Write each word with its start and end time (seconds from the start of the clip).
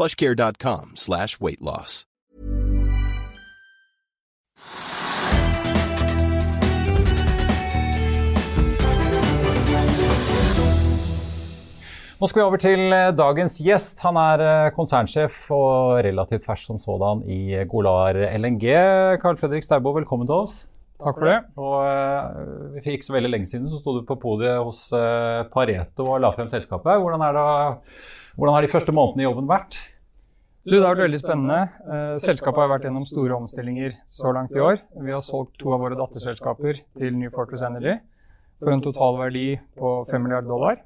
plushcare.com 0.00 0.92
slash 0.96 1.40
weight 1.40 1.60
loss. 1.60 2.06
Nå 12.20 12.28
skal 12.28 12.40
vi 12.40 12.44
over 12.44 12.60
til 12.60 12.92
eh, 12.92 13.10
dagens 13.16 13.54
gjest. 13.64 14.00
Han 14.04 14.16
er 14.20 14.42
eh, 14.44 14.72
konsernsjef 14.76 15.46
og 15.56 16.02
relativt 16.04 16.44
fersk 16.44 16.68
som 16.68 16.80
sådan 16.80 17.22
i 17.24 17.62
Golar 17.68 18.16
LNG. 18.36 18.66
Carl 19.22 19.40
Fredrik 19.40 19.64
Staubo, 19.64 19.94
velkommen 19.96 20.28
til 20.28 20.44
oss. 20.44 20.58
Takk 21.00 21.16
for 21.16 21.28
det. 21.30 21.38
Og 21.56 21.76
uh, 21.80 22.80
For 22.84 22.92
ikke 22.92 23.08
så 23.08 23.14
veldig 23.14 23.30
lenge 23.32 23.48
siden 23.48 23.70
så 23.72 23.80
sto 23.80 23.94
du 23.96 24.02
på 24.04 24.18
podiet 24.20 24.60
hos 24.60 24.82
uh, 24.92 25.46
Pareto 25.52 26.04
og 26.04 26.20
la 26.20 26.32
frem 26.36 26.50
selskapet. 26.52 27.00
Hvordan, 27.00 27.24
er 27.24 27.38
det, 27.38 27.46
hvordan 28.36 28.56
har 28.56 28.66
de 28.66 28.72
første 28.72 28.94
månedene 28.94 29.24
i 29.24 29.28
jobben 29.28 29.48
vært? 29.50 29.78
Du, 30.66 30.74
det 30.76 30.84
har 30.84 30.92
vært 30.92 31.06
veldig 31.06 31.20
spennende. 31.22 31.60
Uh, 31.88 32.12
selskapet 32.20 32.60
har 32.60 32.70
vært 32.74 32.84
gjennom 32.86 33.06
store 33.08 33.38
omstillinger 33.38 33.96
så 34.12 34.32
langt 34.36 34.52
i 34.52 34.60
år. 34.60 34.82
Vi 35.00 35.14
har 35.14 35.24
solgt 35.24 35.56
to 35.62 35.72
av 35.72 35.80
våre 35.82 35.96
datterselskaper 35.98 36.82
til 37.00 37.16
New 37.16 37.32
Fortress 37.32 37.64
Energy 37.66 37.96
for 38.60 38.74
en 38.74 38.84
total 38.84 39.16
verdi 39.22 39.46
på 39.80 39.94
5 40.10 40.22
milliarder 40.26 40.52
dollar. 40.52 40.82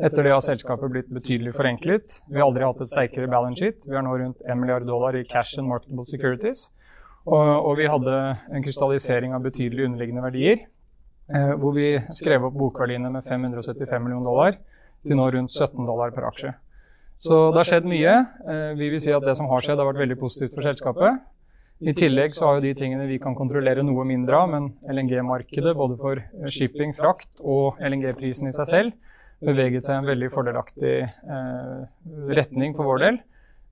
Etter 0.00 0.24
det 0.24 0.32
har 0.32 0.42
selskapet 0.42 0.90
blitt 0.90 1.10
betydelig 1.12 1.52
forenklet. 1.54 2.18
Vi 2.26 2.40
har 2.40 2.48
aldri 2.48 2.64
hatt 2.64 2.80
et 2.80 2.90
sterkere 2.90 3.30
balance 3.30 3.60
sheet. 3.60 3.84
Vi 3.86 3.94
har 3.94 4.02
nå 4.02 4.16
rundt 4.18 4.40
1 4.42 4.58
milliard 4.58 4.86
dollar 4.88 5.14
i 5.18 5.24
cash 5.28 5.58
and 5.60 5.68
marketable 5.68 6.06
securities. 6.08 6.70
Og, 7.28 7.38
og 7.38 7.76
vi 7.78 7.86
hadde 7.86 8.16
en 8.50 8.64
krystallisering 8.64 9.36
av 9.36 9.44
betydelige 9.44 9.86
underliggende 9.86 10.24
verdier, 10.24 10.64
eh, 11.30 11.52
hvor 11.60 11.76
vi 11.76 11.92
skrev 12.16 12.48
opp 12.48 12.56
bokverdiene 12.58 13.12
med 13.14 13.22
575 13.28 14.02
millioner 14.02 14.26
dollar 14.26 14.58
til 15.06 15.20
nå 15.20 15.28
rundt 15.36 15.54
17 15.54 15.86
dollar 15.86 16.10
per 16.16 16.26
aksje. 16.32 16.54
Så 17.22 17.36
det 17.52 17.60
har 17.60 17.68
skjedd 17.68 17.86
mye. 17.86 18.14
Eh, 18.50 18.72
vi 18.78 18.88
vil 18.90 19.02
si 19.02 19.12
at 19.14 19.22
det 19.22 19.36
som 19.38 19.46
har 19.50 19.62
skjedd, 19.62 19.78
har 19.78 19.86
vært 19.92 20.02
veldig 20.02 20.18
positivt 20.18 20.56
for 20.56 20.66
selskapet. 20.66 21.22
I 21.82 21.94
tillegg 21.98 22.34
så 22.34 22.46
har 22.46 22.58
jo 22.58 22.64
de 22.66 22.74
tingene 22.78 23.08
vi 23.08 23.18
kan 23.22 23.34
kontrollere 23.38 23.82
noe 23.86 24.04
mindre 24.06 24.38
av, 24.38 24.50
men 24.50 24.68
LNG-markedet, 24.90 25.74
både 25.78 25.98
for 25.98 26.22
shipping, 26.54 26.94
frakt 26.94 27.30
og 27.38 27.80
LNG-prisen 27.82 28.50
i 28.50 28.54
seg 28.54 28.70
selv, 28.70 29.14
beveget 29.42 29.86
seg 29.86 29.96
i 29.96 30.02
en 30.02 30.10
veldig 30.10 30.30
fordelaktig 30.34 30.96
eh, 31.02 31.80
retning 32.38 32.76
for 32.78 32.90
vår 32.90 33.02
del. 33.06 33.18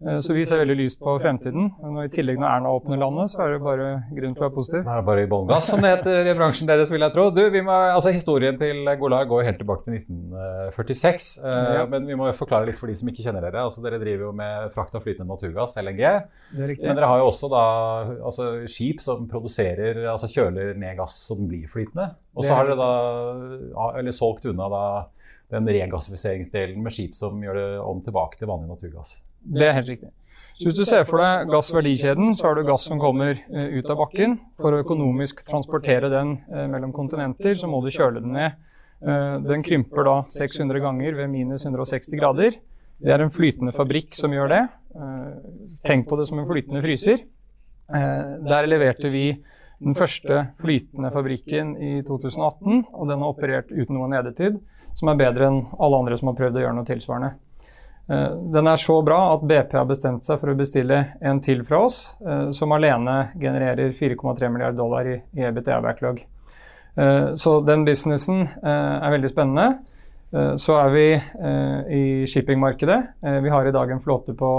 Eh, 0.00 0.18
så 0.24 0.32
vi 0.32 0.46
ser 0.48 0.62
veldig 0.62 0.76
lyst 0.78 1.00
på 1.02 1.12
fremtiden. 1.20 1.68
Og 1.84 1.98
I 2.04 2.10
tillegg 2.12 2.38
når 2.40 2.48
Erna 2.48 2.72
åpner 2.72 3.00
landet, 3.00 3.32
så 3.32 3.42
er 3.44 3.54
det 3.54 3.60
bare 3.64 3.88
grunn 4.16 4.32
til 4.36 4.40
å 4.40 4.46
være 4.46 4.54
positiv. 4.54 4.84
Det 4.86 4.94
er 4.94 5.04
bare 5.10 5.24
i 5.26 5.28
bånngass, 5.28 5.68
som 5.68 5.84
det 5.84 5.92
heter 5.92 6.30
i 6.30 6.34
bransjen 6.38 6.70
deres, 6.70 6.92
vil 6.92 7.04
jeg 7.04 7.14
tro. 7.16 7.26
Du, 7.36 7.42
må, 7.66 7.76
altså 7.92 8.14
Historien 8.14 8.56
til 8.60 8.88
Golar 9.00 9.28
går 9.28 9.44
helt 9.50 9.60
tilbake 9.60 9.84
til 9.84 9.98
1946. 10.00 11.30
Eh, 11.44 11.60
ja. 11.76 11.84
Men 11.92 12.08
vi 12.08 12.18
må 12.18 12.30
forklare 12.38 12.70
litt 12.70 12.80
for 12.80 12.88
de 12.88 12.96
som 12.96 13.12
ikke 13.12 13.26
kjenner 13.26 13.44
dere. 13.44 13.66
Altså 13.68 13.84
Dere 13.84 14.00
driver 14.00 14.30
jo 14.30 14.32
med 14.40 14.72
frakt 14.74 14.96
av 14.96 15.04
flytende 15.04 15.28
naturgass, 15.28 15.76
LNG. 15.82 16.02
Det 16.56 16.64
er. 16.64 16.74
Men 16.80 16.96
dere 16.96 17.12
har 17.12 17.20
jo 17.20 17.28
også 17.28 17.52
da 17.52 17.64
altså, 18.16 18.50
skip 18.70 19.04
som 19.04 19.28
produserer, 19.30 20.06
altså 20.10 20.30
kjøler 20.32 20.76
ned 20.80 20.96
gass 21.00 21.20
så 21.28 21.36
den 21.36 21.50
blir 21.50 21.68
flytende. 21.70 22.12
Og 22.38 22.46
så 22.46 22.56
har 22.56 22.70
dere 22.70 22.80
da 22.80 23.90
eller 24.00 24.14
solgt 24.16 24.46
unna 24.48 24.68
da 24.72 24.84
den 25.50 25.66
regassifiseringsdelen 25.66 26.78
med 26.80 26.94
skip 26.94 27.16
som 27.18 27.42
gjør 27.42 27.58
det 27.58 27.66
om 27.82 28.00
tilbake 28.04 28.38
til 28.38 28.48
vanlig 28.48 28.70
naturgass. 28.70 29.18
Det 29.40 29.68
er 29.68 29.76
helt 29.78 29.88
riktig. 29.88 30.10
Så 30.60 30.68
Hvis 30.68 30.76
du 30.76 30.84
ser 30.84 31.06
for 31.08 31.22
deg 31.22 31.48
gassverdikjeden, 31.48 32.34
så 32.36 32.50
har 32.50 32.58
du 32.58 32.66
gass 32.68 32.84
som 32.84 32.98
kommer 33.00 33.38
uh, 33.48 33.68
ut 33.78 33.86
av 33.88 33.96
bakken. 34.02 34.36
For 34.60 34.76
å 34.76 34.82
økonomisk 34.82 35.40
transportere 35.48 36.10
den 36.12 36.34
uh, 36.50 36.66
mellom 36.68 36.92
kontinenter, 36.92 37.54
så 37.56 37.70
må 37.70 37.80
du 37.80 37.88
kjøle 37.88 38.20
den 38.20 38.34
ned. 38.36 38.58
Uh, 39.00 39.38
den 39.46 39.64
krymper 39.64 40.04
da 40.04 40.16
600 40.28 40.82
ganger 40.84 41.16
ved 41.16 41.32
minus 41.32 41.64
160 41.64 42.20
grader. 42.20 42.60
Det 43.00 43.14
er 43.14 43.24
en 43.24 43.32
flytende 43.32 43.72
fabrikk 43.72 44.12
som 44.18 44.36
gjør 44.36 44.52
det. 44.52 44.62
tenk 45.86 46.08
på 46.10 46.16
det 46.18 46.26
som 46.28 46.38
en 46.42 46.46
flytende 46.48 46.82
fryser. 46.82 47.22
der 47.88 48.66
leverte 48.66 49.08
vi 49.08 49.40
den 49.78 49.94
første 49.94 50.50
flytende 50.60 51.10
fabrikken 51.10 51.76
i 51.80 52.02
2018, 52.02 52.84
og 52.92 53.08
den 53.08 53.22
har 53.22 53.32
operert 53.32 53.70
uten 53.72 53.96
noe 53.96 54.10
nedetid 54.10 54.58
som 54.92 55.08
er 55.08 55.20
bedre 55.20 55.48
enn 55.48 55.62
alle 55.78 56.02
andre 56.02 56.18
som 56.18 56.28
har 56.28 56.36
prøvd 56.36 56.58
å 56.58 56.64
gjøre 56.66 56.76
noe 56.76 56.88
tilsvarende. 56.88 57.30
Eh, 58.10 58.30
den 58.54 58.66
er 58.66 58.80
så 58.80 58.96
bra 59.06 59.18
at 59.34 59.44
BP 59.46 59.76
har 59.78 59.86
bestemt 59.86 60.26
seg 60.26 60.40
for 60.40 60.50
å 60.50 60.58
bestille 60.58 60.98
en 61.22 61.40
til 61.42 61.62
fra 61.66 61.84
oss, 61.86 62.00
eh, 62.26 62.50
som 62.56 62.72
alene 62.74 63.30
genererer 63.38 63.94
4,3 63.94 64.50
milliarder 64.50 64.78
dollar 64.78 65.06
i 65.06 65.20
EBTA-backlog. 65.36 66.24
Eh, 66.96 67.28
så 67.38 67.60
den 67.66 67.86
businessen 67.86 68.48
er 68.62 69.14
veldig 69.14 69.30
spennende. 69.30 69.70
Så 70.30 70.76
er 70.78 70.90
vi 70.94 71.06
i 71.90 72.02
shippingmarkedet. 72.30 72.98
Vi 73.42 73.50
har 73.50 73.66
i 73.66 73.72
dag 73.74 73.90
en 73.90 73.98
flåte 73.98 74.30
på 74.38 74.50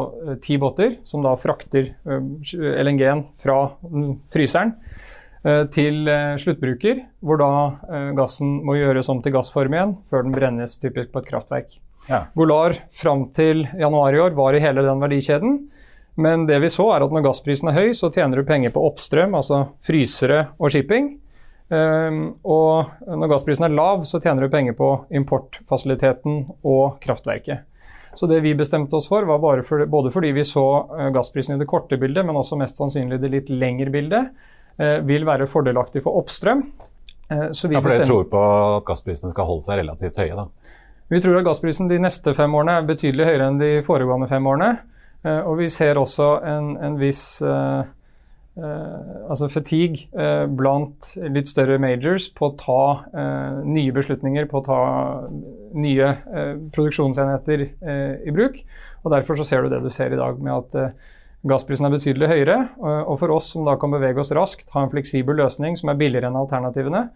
ti 0.44 0.58
båter 0.60 0.98
som 1.08 1.24
da 1.24 1.32
frakter 1.40 1.94
LNG-en 2.04 3.22
fra 3.40 3.70
fryseren 4.34 4.74
Eh, 5.42 5.64
til 5.74 6.06
sluttbruker, 6.38 7.00
hvor 7.26 7.40
da 7.42 7.48
gassen 8.14 8.60
må 8.62 8.76
gjøres 8.78 9.08
om 9.10 9.24
til 9.26 9.34
gassform 9.34 9.74
igjen 9.74 9.96
før 10.06 10.28
den 10.28 10.36
brennes 10.36 10.76
typisk 10.78 11.10
på 11.16 11.24
et 11.24 11.32
kraftverk. 11.32 11.80
Ja. 12.10 12.26
Golar 12.38 12.76
fram 12.96 13.28
til 13.36 13.66
januar 13.78 14.16
i 14.16 14.22
år 14.24 14.38
var 14.38 14.58
i 14.58 14.62
hele 14.64 14.84
den 14.86 15.04
verdikjeden. 15.04 15.60
Men 16.22 16.46
det 16.46 16.60
vi 16.60 16.70
så 16.70 16.90
er 16.96 17.06
at 17.06 17.14
når 17.14 17.26
gassprisen 17.30 17.72
er 17.72 17.78
høy, 17.78 17.92
så 17.98 18.12
tjener 18.12 18.42
du 18.42 18.48
penger 18.48 18.74
på 18.74 18.84
oppstrøm, 18.84 19.36
altså 19.38 19.64
frysere 19.86 20.50
og 20.60 20.74
shipping. 20.74 21.14
og 21.72 22.90
når 23.08 23.30
gassprisen 23.32 23.66
er 23.66 23.72
lav, 23.72 24.04
så 24.04 24.20
tjener 24.20 24.44
du 24.44 24.52
penger 24.52 24.76
på 24.76 24.90
importfasiliteten 25.16 26.44
og 26.68 27.00
kraftverket. 27.00 27.64
Så 28.16 28.28
det 28.28 28.42
vi 28.44 28.56
bestemte 28.56 28.96
oss 28.96 29.08
for, 29.08 29.24
var 29.24 29.62
for, 29.64 29.86
både 29.86 30.12
fordi 30.12 30.32
vi 30.36 30.44
så 30.44 30.66
gassprisen 31.14 31.56
i 31.56 31.62
det 31.62 31.68
korte 31.70 31.98
bildet, 31.98 32.26
men 32.28 32.36
også 32.36 32.60
mest 32.60 32.80
sannsynlig 32.80 33.22
det 33.22 33.32
litt 33.32 33.52
lengre 33.52 33.94
bildet, 33.94 34.34
uh, 34.82 34.98
vil 35.08 35.26
være 35.28 35.48
fordelaktig 35.52 36.04
for 36.04 36.20
oppstrøm. 36.20 36.66
Uh, 37.32 37.52
så 37.56 37.72
vi 37.72 37.78
ja, 37.78 37.84
For 37.84 37.94
dere 37.94 38.10
tror 38.10 38.28
på 38.32 38.42
at 38.44 38.88
gassprisene 38.90 39.32
skal 39.32 39.48
holde 39.48 39.68
seg 39.68 39.80
relativt 39.84 40.20
høye? 40.20 40.36
da? 40.36 40.61
Vi 41.12 41.20
tror 41.20 41.42
at 41.42 41.44
gassprisen 41.44 41.90
de 41.92 41.98
neste 42.00 42.32
fem 42.38 42.54
årene 42.56 42.78
er 42.80 42.88
betydelig 42.88 43.26
høyere 43.28 43.50
enn 43.52 43.58
de 43.60 43.72
foregående 43.84 44.30
fem 44.32 44.46
årene. 44.48 44.70
Eh, 45.26 45.42
og 45.44 45.58
vi 45.60 45.68
ser 45.68 46.00
også 46.00 46.38
en, 46.48 46.70
en 46.80 46.96
viss 47.02 47.42
uh, 47.44 47.84
uh, 48.56 49.26
altså 49.28 49.50
fatigue 49.52 50.08
uh, 50.16 50.48
blant 50.48 51.12
litt 51.36 51.52
større 51.52 51.76
majors 51.84 52.30
på 52.34 52.48
å 52.48 52.56
ta 52.58 52.84
nye 53.68 53.96
beslutninger, 53.96 54.48
på 54.48 54.62
å 54.62 54.66
ta 54.66 54.82
nye 55.76 56.14
produksjonsenheter 56.72 57.66
i 57.68 58.34
bruk. 58.36 58.62
Og 59.04 59.12
Derfor 59.12 59.40
så 59.40 59.48
ser 59.48 59.66
du 59.66 59.74
det 59.74 59.82
du 59.84 59.92
ser 59.92 60.14
i 60.14 60.20
dag, 60.20 60.40
med 60.40 60.54
at 60.56 60.96
Gassprisen 61.42 61.88
er 61.88 61.94
betydelig 61.96 62.28
høyere, 62.30 62.56
og 63.10 63.16
for 63.18 63.34
oss 63.34 63.48
som 63.56 63.66
da 63.66 63.74
kan 63.82 63.90
bevege 63.90 64.22
oss 64.22 64.30
raskt, 64.38 64.68
ha 64.76 64.84
en 64.86 64.92
fleksibel 64.92 65.40
løsning 65.40 65.74
som 65.80 65.90
er 65.90 65.98
billigere 65.98 66.30
enn 66.30 66.38
alternativene, 66.38 67.08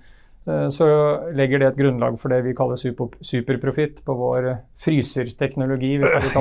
så 0.45 0.85
legger 1.33 1.61
det 1.61 1.67
et 1.71 1.77
grunnlag 1.79 2.19
for 2.21 2.29
det 2.29 2.43
vi 2.45 2.53
kaller 2.57 2.77
super, 2.77 3.07
superprofitt 3.25 4.03
på 4.05 4.13
vår 4.13 4.51
fryserteknologi. 4.85 5.95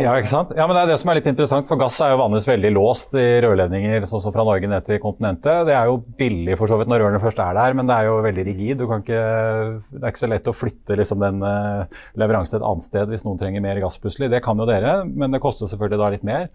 Ja, 0.04 0.12
ikke 0.18 0.28
sant? 0.28 0.52
Ja, 0.56 0.66
men 0.68 0.76
Det 0.76 0.82
er 0.82 0.90
det 0.92 0.98
som 1.00 1.12
er 1.12 1.18
litt 1.20 1.30
interessant, 1.30 1.68
for 1.70 1.80
gass 1.80 1.96
er 2.04 2.12
jo 2.12 2.20
vanligvis 2.20 2.48
veldig 2.50 2.72
låst 2.74 3.16
i 3.16 3.24
rørledninger 3.44 4.04
sånn 4.10 4.24
som 4.26 4.34
fra 4.34 4.44
Norge 4.44 4.68
ned 4.68 4.84
til 4.84 5.00
kontinentet. 5.00 5.64
Det 5.70 5.76
er 5.76 5.88
jo 5.88 6.02
billig 6.20 6.58
for 6.60 6.68
så 6.70 6.78
vidt 6.80 6.92
når 6.92 7.04
rørene 7.04 7.22
først 7.22 7.40
er 7.40 7.56
der, 7.56 7.78
men 7.78 7.88
det 7.88 7.96
er 7.96 8.10
jo 8.10 8.20
veldig 8.28 8.46
rigid. 8.50 8.84
Ikke, 8.84 9.24
det 9.94 10.02
er 10.02 10.12
ikke 10.12 10.24
så 10.26 10.32
lett 10.34 10.52
å 10.52 10.56
flytte 10.56 11.00
liksom, 11.00 11.24
den 11.24 11.40
uh, 11.40 12.04
leveransen 12.20 12.60
et 12.60 12.68
annet 12.68 12.84
sted 12.86 13.12
hvis 13.12 13.24
noen 13.24 13.40
trenger 13.40 13.64
mer 13.64 13.80
gass 13.82 13.96
plutselig. 14.02 14.28
Det 14.34 14.44
kan 14.44 14.60
jo 14.60 14.68
dere, 14.68 15.00
men 15.08 15.32
det 15.32 15.42
koster 15.44 15.70
selvfølgelig 15.70 16.02
da 16.02 16.12
litt 16.16 16.28
mer. 16.28 16.48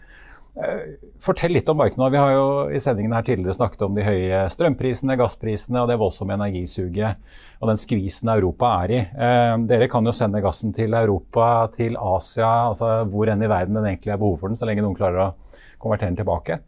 Fortell 1.21 1.53
litt 1.53 1.69
om 1.69 1.77
markedet. 1.77 2.11
Vi 2.11 2.19
har 2.19 2.31
jo 2.33 2.47
i 2.73 2.79
sendingen 2.81 3.13
her 3.13 3.25
tidligere 3.27 3.53
snakket 3.53 3.83
om 3.85 3.95
de 3.95 4.03
høye 4.03 4.41
strømprisene, 4.51 5.17
gassprisene 5.19 5.83
og 5.83 5.91
det 5.91 5.99
voldsomme 6.01 6.35
energisuget 6.35 7.19
og 7.59 7.69
den 7.69 7.79
skvisen 7.79 8.31
Europa 8.33 8.71
er 8.83 8.93
i. 8.95 8.99
Eh, 9.03 9.53
dere 9.69 9.89
kan 9.91 10.07
jo 10.07 10.15
sende 10.15 10.41
gassen 10.43 10.73
til 10.75 10.95
Europa, 10.97 11.67
til 11.75 11.97
Asia, 11.99 12.49
altså 12.71 13.03
hvor 13.11 13.29
enn 13.29 13.43
i 13.45 13.51
verden 13.51 13.77
den 13.77 13.91
egentlig 13.91 14.15
er 14.15 14.21
behov 14.21 14.39
for 14.41 14.51
den, 14.51 14.59
så 14.59 14.69
lenge 14.69 14.85
noen 14.85 14.97
klarer 14.97 15.25
å 15.27 15.33
konvertere 15.81 16.13
den 16.13 16.21
tilbake. 16.21 16.61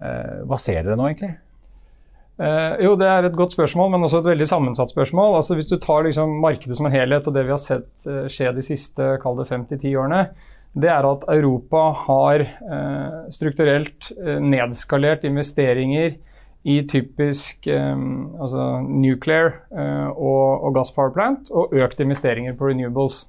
Eh, 0.00 0.40
hva 0.48 0.58
ser 0.60 0.82
dere 0.82 0.98
nå, 0.98 1.06
egentlig? 1.10 1.36
Eh, 2.38 2.84
jo, 2.84 2.94
Det 2.96 3.06
er 3.06 3.24
et 3.26 3.36
godt 3.36 3.52
spørsmål, 3.52 3.90
men 3.90 4.06
også 4.06 4.22
et 4.22 4.30
veldig 4.32 4.46
sammensatt 4.46 4.90
spørsmål. 4.94 5.36
Altså 5.36 5.54
Hvis 5.54 5.68
du 5.70 5.76
tar 5.76 6.04
liksom 6.06 6.38
markedet 6.40 6.76
som 6.76 6.86
en 6.86 6.92
helhet 6.92 7.26
og 7.26 7.34
det 7.34 7.44
vi 7.44 7.54
har 7.54 7.58
sett 7.58 8.06
eh, 8.06 8.28
skje 8.30 8.54
de 8.54 8.62
siste 8.62 9.18
5-10 9.18 9.96
årene, 9.98 10.28
det 10.74 10.90
er 10.92 11.06
at 11.08 11.24
Europa 11.32 11.82
har 12.06 12.44
eh, 12.44 13.18
strukturelt 13.34 14.10
eh, 14.18 14.38
nedskalert 14.42 15.24
investeringer 15.24 16.16
i 16.68 16.76
typisk 16.90 17.66
eh, 17.66 17.96
altså 18.40 18.68
nuclear 18.84 19.52
eh, 19.72 20.08
og, 20.12 20.64
og 20.68 20.76
gass 20.76 20.92
power 20.94 21.14
plant, 21.14 21.50
og 21.50 21.74
økt 21.74 22.00
investeringer 22.04 22.56
på 22.58 22.70
renewables. 22.70 23.26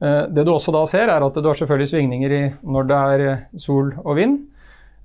det 0.00 0.46
du 0.46 0.54
også 0.54 0.72
da 0.72 0.86
ser, 0.88 1.10
er 1.12 1.20
at 1.20 1.34
du 1.36 1.44
har 1.44 1.58
selvfølgelig 1.58 1.88
svingninger 1.90 2.32
i 2.32 2.44
når 2.62 2.86
det 2.88 3.00
er 3.14 3.42
sol 3.60 3.92
og 4.00 4.16
vind. 4.16 4.38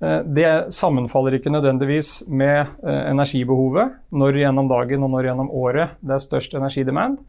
Eh, 0.03 0.21
det 0.27 0.73
sammenfaller 0.75 1.37
ikke 1.37 1.53
nødvendigvis 1.53 2.23
med 2.27 2.65
eh, 2.83 3.11
energibehovet 3.11 3.95
når 4.11 4.41
gjennom 4.41 4.67
dagen 4.67 5.05
og 5.05 5.13
når 5.13 5.29
gjennom 5.29 5.51
året 5.51 5.95
det 6.01 6.17
er 6.17 6.23
størst 6.23 6.55
energidemand. 6.57 7.19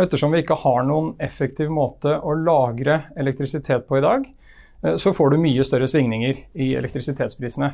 Og 0.00 0.06
ettersom 0.06 0.32
vi 0.32 0.40
ikke 0.40 0.56
har 0.62 0.84
noen 0.88 1.10
effektiv 1.20 1.68
måte 1.68 2.14
å 2.16 2.32
lagre 2.32 3.02
elektrisitet 3.20 3.84
på 3.84 3.98
i 3.98 4.04
dag, 4.04 4.22
eh, 4.80 4.94
så 4.96 5.12
får 5.12 5.34
du 5.34 5.42
mye 5.42 5.66
større 5.66 5.88
svingninger 5.90 6.38
i 6.56 6.70
elektrisitetsprisene. 6.80 7.68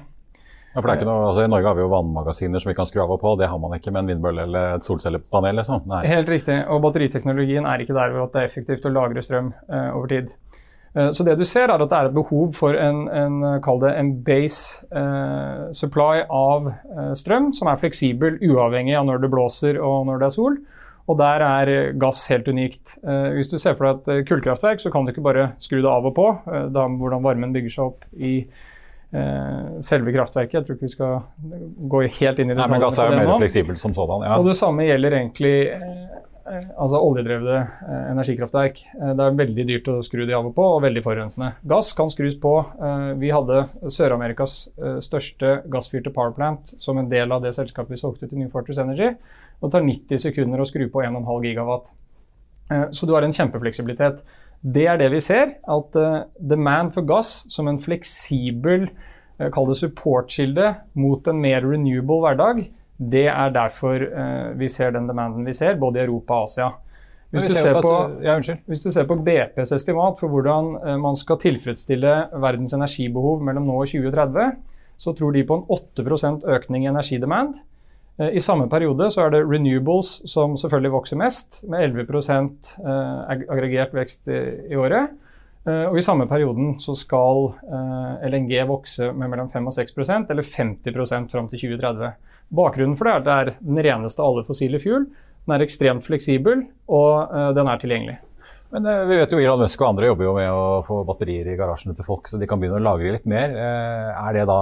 Ja, 0.75 0.81
for 0.81 0.91
det 0.91 0.97
er 0.97 0.99
ikke 0.99 1.09
noe, 1.09 1.29
altså 1.29 1.45
I 1.47 1.49
Norge 1.53 1.71
har 1.71 1.77
vi 1.79 1.85
jo 1.85 1.93
vannmagasiner 1.93 2.61
som 2.61 2.73
vi 2.73 2.75
kan 2.77 2.89
skru 2.91 3.05
av 3.05 3.15
og 3.15 3.21
på. 3.23 3.37
Det 3.39 3.47
har 3.47 3.61
man 3.63 3.79
ikke 3.79 3.95
med 3.95 4.03
en 4.03 4.11
vindbølle 4.11 4.43
eller 4.49 4.75
et 4.75 4.89
solcellepanel. 4.91 5.63
Liksom. 5.63 5.87
Helt 6.03 6.29
riktig. 6.35 6.57
Og 6.67 6.83
batteriteknologien 6.83 7.65
er 7.71 7.85
ikke 7.85 7.97
der 7.97 8.11
hvor 8.11 8.27
det 8.35 8.43
er 8.43 8.51
effektivt 8.51 8.91
å 8.91 8.93
lagre 8.93 9.23
strøm 9.23 9.55
eh, 9.71 9.89
over 9.95 10.11
tid. 10.11 10.35
Eh, 10.99 11.11
så 11.15 11.25
det 11.25 11.39
du 11.39 11.47
ser, 11.47 11.71
er 11.71 11.79
at 11.79 11.95
det 11.95 12.01
er 12.01 12.11
et 12.11 12.19
behov 12.19 12.51
for 12.59 12.75
en, 12.75 13.07
en, 13.09 13.39
en 13.55 14.13
base 14.27 14.83
eh, 14.91 15.71
supply 15.79 16.27
av 16.27 16.73
eh, 16.75 17.13
strøm 17.23 17.53
som 17.57 17.71
er 17.71 17.81
fleksibel, 17.81 18.41
uavhengig 18.43 18.99
av 18.99 19.07
når 19.07 19.23
det 19.23 19.33
blåser 19.33 19.79
og 19.79 20.11
når 20.11 20.25
det 20.25 20.29
er 20.29 20.37
sol. 20.41 20.59
Og 21.07 21.19
der 21.21 21.43
er 21.47 21.73
gass 22.01 22.25
helt 22.33 22.49
unikt. 22.51 22.97
Eh, 23.07 23.37
hvis 23.39 23.51
du 23.51 23.59
ser 23.63 23.77
for 23.79 23.87
deg 23.87 24.09
et 24.11 24.29
kullkraftverk, 24.29 24.83
så 24.83 24.91
kan 24.93 25.07
du 25.07 25.13
ikke 25.13 25.25
bare 25.25 25.53
skru 25.63 25.79
det 25.79 25.91
av 25.91 26.09
og 26.09 26.17
på. 26.17 26.27
Eh, 26.51 26.67
da, 26.75 26.89
hvordan 26.91 27.23
varmen 27.27 27.55
bygger 27.55 27.75
seg 27.77 27.85
opp 27.93 28.09
i 28.19 28.35
eh, 28.43 29.69
selve 29.87 30.15
kraftverket. 30.17 30.59
Jeg 30.59 30.67
tror 30.67 30.79
ikke 30.79 30.89
vi 30.89 30.97
skal 30.97 31.21
gå 31.95 32.03
helt 32.09 32.43
inn 32.43 32.51
i 32.51 32.57
detaljene. 32.57 32.75
Men 32.75 32.87
gass 32.89 32.99
er 32.99 33.13
jo 33.13 33.21
mer 33.23 33.35
fleksibelt 33.45 33.83
som 33.83 33.95
sådan. 33.95 34.27
Ja. 34.27 34.41
Og 34.41 34.51
det 34.51 34.59
samme 34.59 34.89
gjelder 34.89 35.21
egentlig 35.21 35.57
altså 36.47 37.01
oljedrevne 37.03 37.57
energikraftverk. 38.13 38.77
Det 38.95 39.25
er 39.25 39.39
veldig 39.39 39.65
dyrt 39.67 39.89
å 39.91 39.97
skru 40.07 40.21
de 40.29 40.35
av 40.37 40.47
og 40.47 40.53
på, 40.55 40.67
og 40.77 40.85
veldig 40.85 41.03
forurensende. 41.03 41.49
Gass 41.67 41.89
kan 41.99 42.07
skrus 42.13 42.37
på. 42.39 42.53
Vi 43.19 43.33
hadde 43.35 43.65
Sør-Amerikas 43.91 44.55
største 45.03 45.57
gassfyrte 45.75 46.13
powerplant 46.15 46.71
som 46.79 47.03
en 47.03 47.11
del 47.11 47.35
av 47.35 47.43
det 47.43 47.51
selskapet 47.59 47.97
vi 47.97 47.99
solgte 47.99 48.31
til 48.31 48.39
New 48.39 48.53
Fortress 48.53 48.79
Energy. 48.79 49.11
Det 49.63 49.73
tar 49.73 49.85
90 49.87 50.21
sekunder 50.21 50.61
å 50.61 50.69
skru 50.69 50.87
på 50.93 51.03
1,5 51.05 51.47
gigawatt. 51.49 51.93
Så 52.91 53.07
du 53.07 53.15
har 53.15 53.25
en 53.25 53.35
kjempefleksibilitet. 53.35 54.25
Det 54.61 54.87
er 54.91 54.99
det 55.01 55.11
vi 55.13 55.21
ser, 55.23 55.57
at 55.63 55.97
demand 56.37 56.93
for 56.97 57.07
gass 57.07 57.45
som 57.53 57.71
en 57.71 57.79
fleksibel 57.81 58.89
kall 59.55 59.69
det 59.71 59.77
supportkilde 59.79 60.73
mot 60.99 61.29
en 61.29 61.41
mer 61.41 61.65
renewable 61.65 62.25
hverdag, 62.25 62.65
det 62.97 63.27
er 63.29 63.55
derfor 63.55 64.03
vi 64.57 64.69
ser 64.73 64.95
den 64.97 65.09
demanden 65.09 65.47
vi 65.47 65.55
ser, 65.57 65.77
både 65.81 66.01
i 66.01 66.05
Europa 66.07 66.41
og 66.41 66.51
Asia. 66.51 66.71
Hvis 67.31 67.51
du, 67.51 67.73
på, 67.83 67.95
ja, 68.23 68.37
hvis 68.39 68.81
du, 68.81 68.91
ser 68.95 69.05
på, 69.09 69.17
BPs 69.27 69.73
estimat 69.75 70.21
for 70.21 70.33
hvordan 70.33 70.77
man 71.03 71.19
skal 71.19 71.41
tilfredsstille 71.43 72.13
verdens 72.39 72.73
energibehov 72.77 73.43
mellom 73.45 73.67
nå 73.67 73.81
og 73.83 73.91
2030, 73.91 74.55
så 74.97 75.13
tror 75.13 75.35
de 75.35 75.43
på 75.45 75.59
en 75.59 75.67
8% 75.77 76.47
økning 76.57 76.87
i 76.87 76.91
energidemand. 76.93 77.59
Uh, 78.21 78.31
I 78.33 78.41
samme 78.41 78.69
periode 78.73 79.11
så 79.13 79.27
er 79.27 79.35
det 79.35 79.45
renewables 79.45 80.19
som 80.31 80.57
selvfølgelig 80.61 80.95
vokser 80.95 81.21
mest, 81.21 81.63
med 81.69 81.85
11 81.93 82.07
aggregert 83.53 83.95
vekst 83.97 84.29
i, 84.33 84.77
året. 84.77 85.15
Og 85.67 85.97
I 85.99 86.03
samme 86.05 86.29
perioden 86.31 86.77
så 86.79 86.93
skal 86.95 87.49
LNG 88.23 88.53
vokse 88.69 89.09
med 89.11 89.33
mellom 89.33 89.49
5 89.51 89.65
og 89.67 89.75
6% 89.75 90.29
eller 90.31 90.47
50% 90.47 91.33
fram 91.33 91.49
til 91.51 91.59
2030. 91.65 92.13
Bakgrunnen 92.55 92.95
for 92.95 93.09
det 93.09 93.15
er 93.17 93.19
at 93.19 93.25
det 93.27 93.35
er 93.35 93.51
den 93.73 93.81
reneste 93.83 94.23
av 94.23 94.31
alle 94.31 94.45
fossile 94.47 94.79
fuel. 94.79 95.09
Den 95.43 95.55
er 95.57 95.65
ekstremt 95.65 96.07
fleksibel, 96.07 96.63
og 96.87 97.35
den 97.59 97.67
er 97.67 97.83
tilgjengelig. 97.83 98.15
Men 98.77 98.87
vi 99.11 99.19
vet 99.19 99.35
jo 99.35 99.41
Elon 99.43 99.65
Musk 99.65 99.83
og 99.83 99.89
andre 99.89 100.13
jobber 100.13 100.29
jo 100.29 100.37
med 100.39 100.53
å 100.55 100.63
få 100.87 101.01
batterier 101.09 101.51
i 101.51 101.59
garasjene 101.59 101.99
til 101.99 102.07
folk, 102.07 102.31
så 102.31 102.39
de 102.39 102.47
kan 102.47 102.63
begynne 102.63 102.79
å 102.79 102.87
lagre 102.87 103.17
litt 103.17 103.27
mer. 103.27 103.59
Er 103.59 104.39
det 104.39 104.47
da 104.47 104.61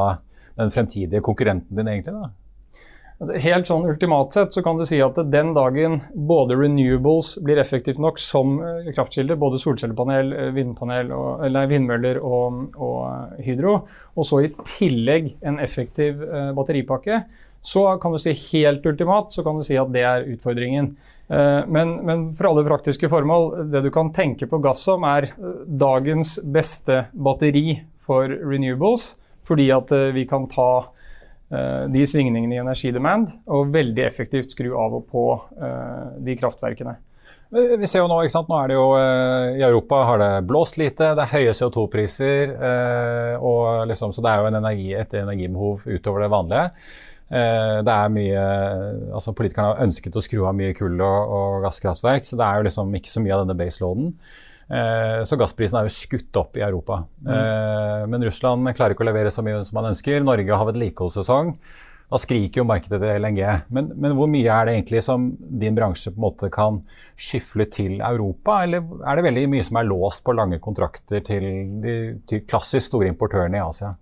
den 0.57 0.73
fremtidige 0.73 1.21
konkurrenten 1.29 1.77
din 1.77 1.93
egentlig? 1.99 2.17
da? 2.17 2.33
Altså, 3.21 3.37
helt 3.45 3.69
sånn 3.71 3.87
ultimat 3.87 4.35
sett 4.35 4.57
så 4.57 4.63
kan 4.67 4.77
du 4.79 4.83
si 4.89 4.99
at 5.05 5.19
den 5.31 5.53
dagen 5.55 6.01
både 6.15 6.57
renewables 6.59 7.37
blir 7.47 7.61
effektivt 7.63 8.01
nok 8.03 8.19
som 8.19 8.57
kraftkilde, 8.89 9.37
både 9.39 9.61
solcellepanel, 9.63 10.35
vindpanel 10.57 11.13
og, 11.15 11.45
eller 11.47 11.71
vindmøller 11.71 12.19
og, 12.19 12.75
og, 12.75 13.39
hydro, 13.47 13.77
og 14.19 14.27
så 14.27 14.43
i 14.43 14.51
tillegg 14.67 15.31
en 15.47 15.61
effektiv 15.63 16.19
batteripakke, 16.59 17.23
så 17.65 17.87
kan 18.03 18.13
du 18.13 18.19
si 18.21 18.35
helt 18.53 18.85
ultimat, 18.87 19.33
så 19.33 19.47
kan 19.47 19.57
du 19.57 19.65
si 19.65 19.79
at 19.81 19.95
det 19.95 20.03
er 20.05 20.27
utfordringen. 20.35 20.91
Eh, 21.29 21.67
men, 21.67 21.95
men, 22.05 22.27
for 22.37 22.51
alle 22.51 22.65
praktiske 22.67 23.09
formål, 23.09 23.71
det 23.73 23.87
du 23.87 23.91
kan 23.93 24.13
tenke 24.13 24.49
på 24.51 24.61
gass 24.65 24.85
som, 24.85 25.05
er 25.09 25.31
eh, 25.33 25.63
dagens 25.65 26.37
beste 26.45 27.07
batteri 27.13 27.81
for 28.05 28.29
renewables. 28.29 29.15
Fordi 29.49 29.71
at 29.77 29.93
eh, 29.97 30.13
vi 30.17 30.27
kan 30.29 30.45
ta 30.53 30.91
de 31.95 32.05
svingningene 32.09 32.57
i 32.57 32.61
energidemand 32.63 33.29
og 33.47 33.73
veldig 33.75 34.05
effektivt 34.07 34.55
skru 34.55 34.73
av 34.79 34.97
og 34.99 35.05
på 35.11 35.25
de 36.25 36.37
kraftverkene. 36.41 36.97
Vi 37.55 37.87
ser 37.87 38.03
jo 38.03 38.09
nå, 38.11 38.17
ikke 38.25 38.35
sant? 38.35 38.49
nå 38.51 38.57
er 38.59 38.71
det 38.73 38.77
jo 38.79 38.87
I 39.61 39.63
Europa 39.63 40.01
har 40.09 40.19
det 40.19 40.31
blåst 40.49 40.79
lite, 40.81 41.13
det 41.15 41.23
er 41.23 41.35
høye 41.37 41.55
CO2-priser. 41.55 42.55
og 43.39 43.87
liksom, 43.91 44.13
Så 44.17 44.25
det 44.25 44.33
er 44.33 44.43
jo 44.43 44.51
en 44.51 44.59
energi, 44.59 44.89
et 44.99 45.15
energibehov 45.21 45.85
utover 45.87 46.25
det 46.25 46.33
vanlige. 46.35 46.71
Eh, 47.33 47.79
det 47.85 47.93
er 47.93 48.11
mye, 48.13 48.41
altså 49.17 49.33
Politikerne 49.37 49.73
har 49.73 49.87
ønsket 49.87 50.17
å 50.17 50.23
skru 50.23 50.43
av 50.45 50.57
mye 50.59 50.75
kull 50.77 50.99
og, 51.01 51.33
og 51.39 51.65
gasskraftverk, 51.65 52.27
så 52.29 52.39
det 52.39 52.47
er 52.47 52.59
jo 52.59 52.67
liksom 52.69 52.99
ikke 52.99 53.11
så 53.11 53.23
mye 53.25 53.37
av 53.37 53.45
denne 53.45 53.57
baseloaden. 53.59 54.11
Eh, 54.69 55.23
så 55.29 55.39
gassprisen 55.41 55.81
er 55.81 55.89
jo 55.89 55.95
skutt 55.95 56.37
opp 56.41 56.57
i 56.57 56.65
Europa. 56.65 57.03
Mm. 57.25 57.33
Eh, 57.37 58.05
men 58.13 58.29
Russland 58.29 58.71
klarer 58.77 58.97
ikke 58.97 59.05
å 59.05 59.11
levere 59.11 59.33
så 59.35 59.45
mye 59.45 59.65
som 59.67 59.81
man 59.81 59.91
ønsker. 59.93 60.23
Norge 60.25 60.61
har 60.61 60.71
vedlikeholdssesong. 60.71 61.57
Da 62.13 62.21
skriker 62.21 62.61
jo 62.61 62.67
markedet 62.69 63.01
til 63.01 63.25
LNG. 63.25 63.41
Men, 63.75 63.91
men, 63.97 64.15
hvor 64.19 64.29
mye 64.31 64.53
er 64.53 64.69
det 64.69 64.77
egentlig 64.77 65.03
som 65.07 65.31
din 65.41 65.77
bransje 65.77 66.13
på 66.13 66.21
en 66.21 66.27
måte 66.27 66.51
kan 66.53 66.83
skyfle 67.17 67.67
til 67.73 67.97
Europa? 68.05 68.61
Eller 68.67 68.85
er 69.03 69.19
det 69.19 69.27
veldig 69.27 69.47
mye 69.57 69.67
som 69.67 69.81
er 69.81 69.89
låst 69.89 70.25
på 70.27 70.37
lange 70.37 70.61
kontrakter 70.63 71.25
til 71.27 71.49
de 71.83 71.97
til 72.29 72.45
klassisk 72.49 72.93
store 72.93 73.11
importørene 73.11 73.59
i 73.59 73.65
Asia? 73.65 73.95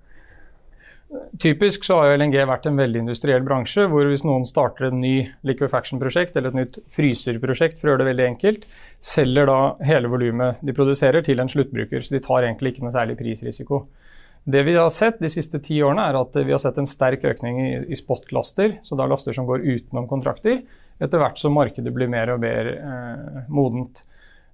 Typisk 1.39 1.85
så 1.85 1.99
har 1.99 2.15
LNG 2.17 2.39
vært 2.49 2.67
en 2.69 2.79
veldig 2.79 3.03
industriell 3.03 3.43
bransje, 3.45 3.85
hvor 3.91 4.07
hvis 4.09 4.25
noen 4.25 4.47
starter 4.49 4.89
et 4.89 4.97
ny 4.97 5.15
liquefaction-prosjekt 5.49 6.37
eller 6.39 6.53
et 6.53 6.59
nytt 6.63 6.79
fryserprosjekt, 6.97 7.81
for 7.81 7.89
å 7.89 7.93
gjøre 7.93 8.03
det 8.03 8.09
veldig 8.09 8.27
enkelt, 8.31 8.65
selger 9.03 9.51
da 9.51 9.59
hele 9.85 10.09
volumet 10.13 10.63
de 10.65 10.75
produserer 10.77 11.25
til 11.27 11.43
en 11.43 11.51
sluttbruker. 11.53 12.05
Så 12.05 12.17
de 12.17 12.23
tar 12.25 12.47
egentlig 12.47 12.73
ikke 12.73 12.87
noe 12.87 12.95
særlig 12.95 13.19
prisrisiko. 13.21 13.83
Det 14.45 14.65
vi 14.67 14.77
har 14.79 14.89
sett 14.91 15.21
de 15.23 15.31
siste 15.31 15.61
ti 15.63 15.83
årene, 15.85 16.09
er 16.09 16.21
at 16.23 16.39
vi 16.41 16.55
har 16.55 16.63
sett 16.63 16.81
en 16.81 16.89
sterk 16.89 17.27
økning 17.29 17.61
i, 17.61 17.73
i 17.93 17.99
spot-laster, 17.99 18.79
så 18.87 18.97
da 18.99 19.09
laster 19.11 19.37
som 19.37 19.49
går 19.49 19.67
utenom 19.69 20.09
kontrakter, 20.11 20.63
etter 21.03 21.21
hvert 21.21 21.41
som 21.41 21.55
markedet 21.57 21.93
blir 21.93 22.09
mer 22.11 22.33
og 22.33 22.41
mer 22.43 22.73
eh, 22.73 23.43
modent. 23.53 24.01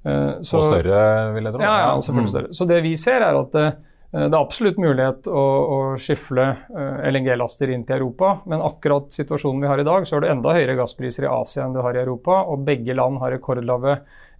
Eh, 0.02 0.40
så, 0.42 0.58
og 0.58 0.72
større, 0.72 1.04
vil 1.36 1.48
jeg 1.48 1.54
tro. 1.54 1.62
Ja, 1.62 1.76
ja 1.86 1.94
selvfølgelig 2.02 2.32
mm. 2.32 2.34
større. 2.34 2.56
Så 2.58 2.68
det 2.68 2.82
vi 2.84 2.96
ser, 2.98 3.24
er 3.24 3.38
at 3.46 3.60
Eh, 3.62 3.84
det 4.08 4.32
er 4.32 4.38
absolutt 4.40 4.78
mulighet 4.80 5.26
å, 5.28 5.40
å 5.42 5.78
skifle 6.00 6.44
uh, 6.72 7.00
LNG-laster 7.10 7.68
inn 7.74 7.82
til 7.84 7.98
Europa, 7.98 8.38
men 8.48 8.62
akkurat 8.64 9.12
situasjonen 9.12 9.60
vi 9.60 9.68
har 9.68 9.82
i 9.82 9.84
dag, 9.84 10.06
så 10.08 10.16
har 10.16 10.24
du 10.24 10.30
enda 10.32 10.54
høyere 10.56 10.78
gasspriser 10.78 11.26
i 11.26 11.32
Asia 11.32 11.66
enn 11.66 11.76
du 11.76 11.82
har 11.84 11.96
i 11.96 12.00
Europa, 12.00 12.40
og 12.48 12.64
begge 12.64 12.96
land 12.96 13.20
har 13.20 13.34
rekordlave 13.36 13.98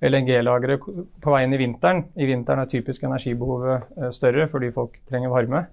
LNG-lagre 0.09 0.79
på 0.81 1.35
veien 1.35 1.53
i 1.53 1.61
vinteren. 1.61 2.01
I 2.17 2.31
vinteren 2.31 2.65
er 2.65 2.73
typisk 2.73 3.05
energibehovet 3.05 3.93
uh, 3.99 4.09
større 4.17 4.49
fordi 4.49 4.73
folk 4.73 4.97
trenger 5.09 5.37
varme. 5.37 5.67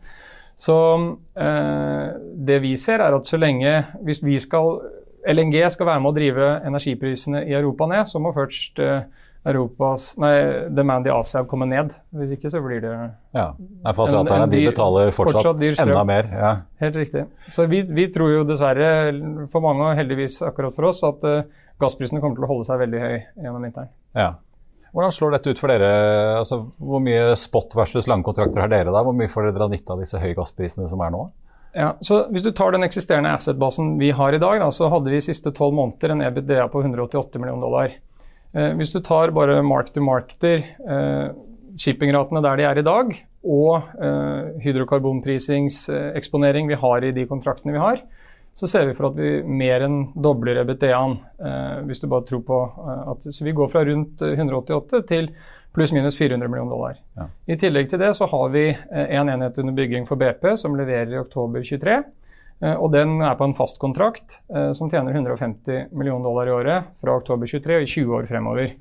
Så 0.55 0.75
det 1.35 2.57
vi 2.63 2.69
ser, 2.79 3.01
er 3.03 3.11
at 3.11 3.27
så 3.27 3.35
lenge 3.35 3.73
Hvis 4.07 4.21
vi 4.23 4.37
skal 4.39 4.77
LNG 5.27 5.65
skal 5.73 5.89
være 5.89 5.99
med 5.99 6.13
å 6.13 6.15
drive 6.15 6.45
energiprisene 6.69 7.41
i 7.49 7.51
Europa 7.57 7.89
ned, 7.91 8.07
så 8.07 8.21
må 8.23 8.31
først 8.31 8.79
Europas 9.45 10.15
Nei, 10.17 10.69
demand 10.73 11.07
i 11.07 11.11
Asia 11.13 11.43
kommer 11.45 11.69
ned. 11.69 11.91
Hvis 12.17 12.33
ikke 12.33 12.49
så 12.49 12.61
blir 12.65 12.81
det 12.81 12.93
Ja. 13.35 13.51
Nei, 13.57 13.93
for 13.93 14.07
asiaterne 14.07 14.47
de 14.49 14.63
betaler 14.65 15.11
fortsatt, 15.13 15.43
fortsatt 15.43 15.83
enda 15.85 16.03
mer. 16.07 16.31
Ja. 16.31 16.53
Helt 16.81 16.97
riktig. 16.97 17.25
Så 17.53 17.67
vi, 17.69 17.83
vi, 17.85 18.07
tror 18.13 18.31
jo 18.31 18.47
dessverre, 18.47 18.89
for 19.53 19.61
mange 19.65 19.85
og 19.85 19.99
heldigvis 19.99 20.41
akkurat 20.47 20.73
for 20.73 20.89
oss, 20.89 21.03
at 21.05 21.21
uh, 21.29 21.45
gassprisene 21.81 22.23
kommer 22.23 22.39
til 22.39 22.47
å 22.47 22.51
holde 22.55 22.67
seg 22.71 22.81
veldig 22.81 23.03
høy 23.03 23.15
gjennom 23.45 23.61
vinteren. 23.67 23.93
Ja. 24.17 24.33
Hvordan 24.95 25.11
slår 25.11 25.35
dette 25.35 25.51
ut 25.51 25.59
for 25.59 25.69
dere? 25.69 25.89
Altså, 26.39 26.61
hvor 26.79 27.03
mye 27.03 27.35
spot 27.37 27.75
versus 27.75 28.07
langkontrakter 28.07 28.63
har 28.63 28.71
dere 28.71 28.93
da? 28.95 29.03
Hvor 29.03 29.13
mye 29.13 29.29
får 29.29 29.49
dere 29.49 29.59
dra 29.59 29.67
nytte 29.69 29.91
av 29.91 30.01
disse 30.01 30.21
høye 30.21 30.37
gassprisene 30.37 30.87
som 30.89 31.03
er 31.03 31.11
nå? 31.13 31.25
Ja, 31.75 31.97
så 31.99 32.21
Hvis 32.31 32.45
du 32.45 32.53
tar 32.55 32.71
den 32.71 32.87
eksisterende 32.87 33.33
asset-basen 33.35 33.97
vi 33.99 34.13
har 34.15 34.33
i 34.33 34.39
dag, 34.39 34.61
da, 34.63 34.71
så 34.71 34.87
hadde 34.89 35.11
vi 35.11 35.19
i 35.19 35.25
siste 35.25 35.51
tolv 35.51 35.75
måneder 35.75 36.13
en 36.15 36.23
EBITDA 36.23 36.69
på 36.71 36.81
188 36.81 37.41
millioner 37.43 37.67
dollar. 37.67 37.97
Eh, 38.55 38.71
hvis 38.79 38.93
du 38.93 39.01
tar 39.03 39.33
bare 39.35 39.57
mark 39.65 39.89
to 39.93 40.01
marketer, 40.03 40.57
eh, 40.87 41.29
shippingratene 41.77 42.41
der 42.43 42.55
de 42.55 42.63
er 42.63 42.77
i 42.79 42.83
dag, 42.87 43.25
og 43.45 43.81
eh, 44.01 44.43
hydrokarbonprisingseksponering 44.63 46.67
vi 46.71 46.75
har 46.79 47.03
i 47.03 47.11
de 47.15 47.25
kontraktene 47.27 47.73
vi 47.75 47.79
har, 47.83 47.97
så 48.55 48.67
ser 48.71 48.85
vi 48.87 48.95
for 48.95 49.05
at 49.09 49.17
vi 49.19 49.43
mer 49.43 49.83
enn 49.83 50.15
dobler 50.15 50.55
EBITDA-en. 50.63 51.19
Eh, 51.43 51.83
hvis 51.89 51.99
du 51.99 52.07
bare 52.07 52.27
tror 52.29 52.43
på 52.47 52.57
at 53.11 53.19
Så 53.35 53.43
vi 53.43 53.51
går 53.51 53.67
fra 53.67 53.83
rundt 53.83 54.15
188 54.21 55.03
til 55.09 55.27
pluss-minus 55.75 56.15
400 56.15 56.47
millioner 56.47 56.71
dollar. 56.71 56.95
Ja. 57.19 57.27
I 57.51 57.59
tillegg 57.59 57.91
til 57.91 57.99
det 57.99 58.15
så 58.15 58.23
har 58.31 58.47
vi 58.49 58.71
en 58.71 59.29
enhet 59.29 59.57
under 59.59 59.75
bygging 59.75 60.07
for 60.07 60.15
BP 60.15 60.57
som 60.57 60.75
leverer 60.79 61.11
i 61.11 61.19
oktober 61.19 61.59
23. 61.59 62.03
Eh, 62.63 62.75
og 62.75 62.91
den 62.93 63.19
er 63.23 63.35
på 63.37 63.47
en 63.47 63.55
fast 63.57 63.79
kontrakt 63.81 64.39
eh, 64.53 64.71
som 64.77 64.89
tjener 64.91 65.15
150 65.15 65.91
millioner 65.95 66.27
dollar 66.27 66.49
i 66.49 66.55
året 66.55 66.91
fra 67.01 67.17
oktober 67.19 67.49
23 67.49 67.79
og 67.79 67.87
i 67.87 67.89
20 67.91 68.19
år 68.19 68.29
fremover. 68.29 68.75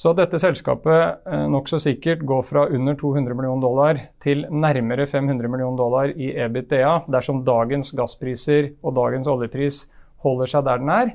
Så 0.00 0.14
at 0.14 0.20
dette 0.22 0.38
selskapet 0.40 1.26
nokså 1.52 1.76
sikkert 1.84 2.22
går 2.24 2.44
fra 2.48 2.62
under 2.72 2.94
200 2.96 3.36
millioner 3.36 3.60
dollar 3.60 3.98
til 4.24 4.46
nærmere 4.48 5.04
500 5.04 5.50
millioner 5.52 5.76
dollar 5.76 6.14
i 6.16 6.30
EBITDA 6.40 7.02
dersom 7.12 7.42
dagens 7.44 7.92
gasspriser 7.98 8.70
og 8.80 8.94
dagens 8.96 9.28
oljepris 9.28 9.82
holder 10.24 10.48
seg 10.54 10.64
der 10.64 10.80
den 10.80 10.94
er, 10.94 11.12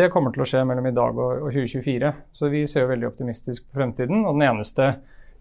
det 0.00 0.08
kommer 0.14 0.32
til 0.32 0.46
å 0.46 0.48
skje 0.48 0.62
mellom 0.64 0.88
i 0.88 0.94
dag 0.96 1.20
og 1.26 1.44
2024. 1.52 2.14
Så 2.32 2.48
vi 2.48 2.64
ser 2.64 2.86
jo 2.86 2.92
veldig 2.94 3.10
optimistisk 3.10 3.66
på 3.68 3.76
fremtiden. 3.82 4.24
Og 4.24 4.32
den 4.32 4.48
eneste 4.48 4.88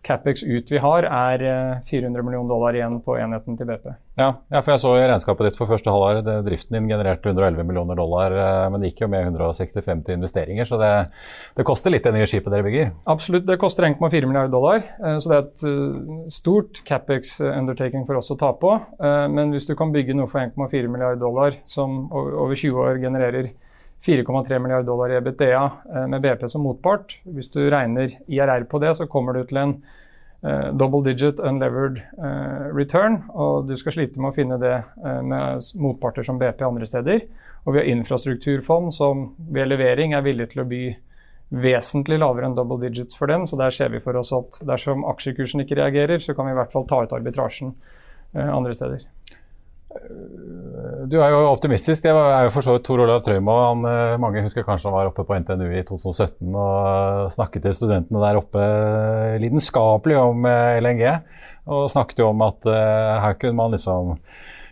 Capex 0.03 0.43
ut 0.43 0.71
vi 0.71 0.79
har, 0.83 1.05
er 1.07 1.43
400 1.87 2.19
eh, 2.19 2.25
millioner 2.25 2.49
dollar 2.51 2.75
igjen 2.75 2.97
på 3.05 3.15
enheten 3.15 3.55
til 3.55 3.69
BP. 3.69 3.85
Ja, 4.19 4.27
ja 4.51 4.61
for 4.61 4.73
jeg 4.73 4.81
så 4.83 4.91
i 4.99 5.05
regnskapet 5.07 5.47
ditt 5.47 5.59
for 5.59 5.71
første 5.71 5.93
halvår, 5.93 6.19
driften 6.43 6.75
din 6.75 6.89
genererte 6.91 7.31
111 7.31 7.63
millioner 7.69 7.97
dollar, 7.97 8.35
eh, 8.35 8.65
men 8.73 8.83
det 8.83 8.91
gikk 8.91 9.05
jo 9.05 9.09
med 9.13 9.29
165 9.29 10.03
til 10.03 10.17
investeringer, 10.19 10.67
så 10.67 10.79
det, 10.81 10.91
det 11.55 11.67
koster 11.67 11.95
litt 11.95 12.03
det 12.03 12.13
nye 12.17 12.27
skipet 12.27 12.51
dere 12.51 12.67
bygger? 12.67 12.91
Absolutt, 13.15 13.47
det 13.47 13.59
koster 13.61 13.87
1,4 13.87 14.27
milliarder 14.27 14.51
dollar, 14.51 14.83
eh, 14.99 15.17
så 15.23 15.31
det 15.31 15.39
er 15.39 15.47
et 15.47 16.33
stort 16.35 16.83
Capex-undertaking 16.83 18.03
for 18.09 18.19
oss 18.19 18.33
å 18.33 18.39
ta 18.39 18.51
på. 18.59 18.75
Men 18.99 19.51
hvis 19.53 19.65
du 19.69 19.73
kan 19.77 19.91
bygge 19.93 20.15
noe 20.17 20.27
for 20.31 20.43
1,4 20.43 20.91
milliarder 20.91 21.21
dollar 21.21 21.55
som 21.69 22.09
over 22.11 22.55
20 22.57 22.83
år 22.83 22.99
genererer 23.03 23.53
4,3 24.05 24.59
milliarder 24.59 24.87
dollar 24.87 25.09
i 25.09 25.15
EBITDA 25.15 25.71
eh, 25.95 26.07
med 26.07 26.21
BP 26.21 26.49
som 26.49 26.61
motpart. 26.61 27.19
Hvis 27.23 27.51
du 27.53 27.61
regner 27.71 28.11
IRR 28.27 28.65
på 28.67 28.79
det, 28.83 28.95
så 28.97 29.07
kommer 29.07 29.33
du 29.33 29.45
til 29.47 29.61
en 29.61 29.77
uh, 30.43 30.73
double 30.75 30.99
digit 31.05 31.39
unlevered 31.39 32.01
uh, 32.17 32.67
return. 32.75 33.21
Og 33.31 33.69
du 33.69 33.77
skal 33.79 33.95
slite 33.95 34.19
med 34.19 34.33
å 34.33 34.35
finne 34.35 34.59
det 34.59 34.75
uh, 34.75 35.21
med 35.23 35.71
motparter 35.79 36.27
som 36.27 36.41
BP 36.41 36.65
andre 36.67 36.89
steder. 36.89 37.23
Og 37.63 37.73
vi 37.73 37.79
har 37.79 37.91
infrastrukturfond 37.93 38.91
som 38.91 39.29
ved 39.55 39.71
levering 39.71 40.17
er 40.17 40.27
villig 40.27 40.51
til 40.51 40.65
å 40.65 40.67
by 40.67 40.83
vesentlig 41.63 42.17
lavere 42.19 42.49
enn 42.49 42.57
double 42.57 42.81
digits 42.81 43.15
for 43.15 43.31
den. 43.31 43.47
Så 43.47 43.55
der 43.59 43.71
ser 43.71 43.93
vi 43.93 44.03
for 44.03 44.19
oss 44.19 44.33
at 44.35 44.59
dersom 44.67 45.07
aksjekursen 45.13 45.63
ikke 45.63 45.79
reagerer, 45.79 46.19
så 46.19 46.35
kan 46.35 46.49
vi 46.49 46.57
i 46.57 46.59
hvert 46.59 46.75
fall 46.75 46.89
ta 46.89 47.05
ut 47.05 47.15
arbitrasjen 47.15 47.75
andre 48.33 48.73
steder. 48.73 49.03
Du 51.03 51.17
er 51.19 51.33
jo 51.33 51.39
optimistisk. 51.49 52.05
Det 52.05 52.11
er 52.13 52.45
jo 52.45 52.51
for 52.53 52.63
så 52.63 52.75
vidt 52.75 52.85
Tor 52.87 53.01
Olav 53.03 53.23
Trøimo. 53.25 53.55
Eh, 53.89 54.15
mange 54.21 54.43
husker 54.45 54.63
kanskje 54.63 54.87
han 54.87 54.95
var 54.95 55.09
oppe 55.09 55.25
på 55.27 55.35
NTNU 55.41 55.65
i 55.75 55.83
2017 55.87 56.53
og 56.53 57.31
snakket 57.33 57.65
til 57.65 57.75
studentene 57.75 58.21
der 58.23 58.39
oppe 58.39 58.63
lidenskapelig 59.43 60.19
om 60.21 60.47
eh, 60.47 60.79
LNG. 60.79 61.03
Og 61.73 61.89
snakket 61.91 62.21
jo 62.21 62.29
om 62.29 62.43
at 62.43 62.67
uh, 62.67 63.21
her 63.23 63.37
kunne 63.39 63.55
man 63.55 63.71
liksom 63.71 64.17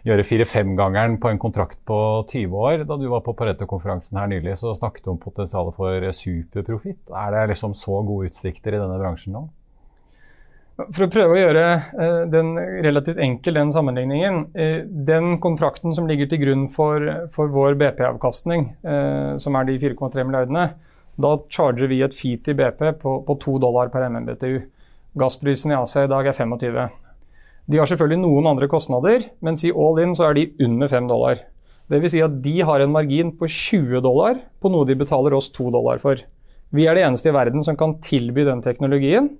gjøre 0.03 0.25
fire-femgangeren 0.27 1.15
på 1.23 1.29
en 1.31 1.39
kontrakt 1.39 1.79
på 1.87 1.97
20 2.27 2.57
år. 2.67 2.83
Da 2.89 2.97
du 2.99 3.07
var 3.11 3.23
på 3.23 3.35
Pareto-konferansen 3.37 4.19
her 4.19 4.27
nylig, 4.27 4.57
så 4.59 4.73
snakket 4.75 5.07
du 5.07 5.13
om 5.13 5.21
potensialet 5.21 5.77
for 5.77 6.11
superprofitt. 6.17 6.99
Er 7.07 7.31
det 7.35 7.47
liksom 7.53 7.77
så 7.79 8.03
gode 8.03 8.31
utsikter 8.31 8.75
i 8.75 8.81
denne 8.83 8.99
bransjen 8.99 9.37
nå? 9.37 9.45
For 10.89 11.05
å 11.05 11.11
prøve 11.11 11.35
å 11.35 11.39
gjøre 11.39 11.65
uh, 11.93 12.23
den 12.31 12.53
relativt 12.85 13.19
enkel, 13.21 13.57
den 13.59 13.73
sammenligningen. 13.73 14.39
Uh, 14.55 14.79
den 15.07 15.35
kontrakten 15.43 15.95
som 15.97 16.07
ligger 16.09 16.29
til 16.31 16.41
grunn 16.43 16.65
for, 16.71 17.05
for 17.33 17.51
vår 17.53 17.77
BP-avkastning, 17.81 18.71
uh, 18.87 19.37
som 19.41 19.57
er 19.59 19.69
de 19.69 19.77
4,3 19.81 20.25
milliardene, 20.25 20.65
da 21.21 21.35
charger 21.51 21.91
vi 21.91 22.01
et 22.05 22.15
fee 22.15 22.39
til 22.41 22.57
BP 22.57 22.81
på, 23.01 23.19
på 23.27 23.37
2 23.45 23.57
dollar 23.63 23.91
per 23.93 24.07
MMBTU. 24.09 24.61
Gassprisen 25.19 25.73
i 25.73 25.77
Asia 25.77 26.07
i 26.07 26.11
dag 26.11 26.29
er 26.31 26.37
25. 26.37 26.81
De 27.71 27.79
har 27.79 27.87
selvfølgelig 27.87 28.23
noen 28.23 28.49
andre 28.53 28.69
kostnader, 28.71 29.27
men 29.43 29.59
si 29.59 29.71
all 29.71 29.99
in 30.01 30.15
så 30.17 30.29
er 30.29 30.37
de 30.37 30.49
under 30.65 30.91
5 30.91 31.09
dollar. 31.11 31.43
Dvs. 31.91 32.13
Si 32.13 32.23
at 32.23 32.37
de 32.43 32.55
har 32.63 32.81
en 32.81 32.93
margin 32.93 33.33
på 33.35 33.49
20 33.51 34.01
dollar 34.03 34.39
på 34.63 34.71
noe 34.71 34.87
de 34.87 34.95
betaler 34.97 35.35
oss 35.35 35.51
2 35.51 35.69
dollar 35.75 35.99
for. 36.03 36.21
Vi 36.71 36.87
er 36.87 36.95
det 36.95 37.03
eneste 37.03 37.31
i 37.31 37.35
verden 37.35 37.63
som 37.67 37.75
kan 37.79 37.97
tilby 38.03 38.45
den 38.47 38.63
teknologien. 38.63 39.33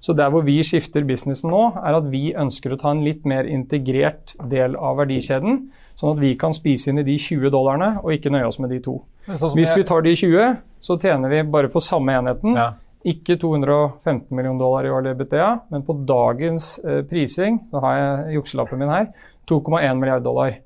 Så 0.00 0.14
der 0.16 0.30
hvor 0.30 0.44
vi 0.46 0.58
skifter 0.64 1.04
businessen 1.06 1.50
nå, 1.50 1.62
er 1.80 1.98
at 1.98 2.06
vi 2.12 2.30
ønsker 2.36 2.74
å 2.74 2.78
ta 2.80 2.92
en 2.92 3.02
litt 3.06 3.24
mer 3.26 3.48
integrert 3.50 4.36
del 4.50 4.76
av 4.76 5.00
verdikjeden. 5.00 5.66
Sånn 5.96 6.12
at 6.12 6.20
vi 6.20 6.34
kan 6.38 6.54
spise 6.54 6.92
inn 6.92 7.00
i 7.00 7.06
de 7.06 7.16
20 7.18 7.50
dollarene 7.54 7.96
og 8.02 8.12
ikke 8.14 8.32
nøye 8.32 8.46
oss 8.48 8.60
med 8.62 8.74
de 8.74 8.82
to. 8.84 8.98
Sånn 9.26 9.56
Hvis 9.56 9.72
vi 9.74 9.86
tar 9.88 10.04
de 10.04 10.12
20, 10.14 10.58
så 10.84 10.98
tjener 11.02 11.32
vi 11.32 11.40
bare 11.50 11.70
for 11.72 11.82
samme 11.82 12.14
enheten. 12.14 12.58
Ja. 12.58 12.74
Ikke 13.06 13.38
215 13.38 14.28
millioner 14.34 14.60
dollar 14.60 14.86
i 14.86 14.92
årlig 14.92 15.14
BTA, 15.20 15.48
men 15.70 15.84
på 15.86 15.94
dagens 16.06 16.76
eh, 16.84 17.02
prising, 17.06 17.60
da 17.70 17.82
har 17.84 17.98
jeg 17.98 18.38
jukselappen 18.40 18.82
min 18.82 18.90
her, 18.90 19.10
2,1 19.46 20.00
milliard 20.00 20.26
dollar. 20.26 20.56